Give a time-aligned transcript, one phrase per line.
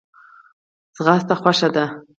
[1.05, 1.85] منډه خوښه ده.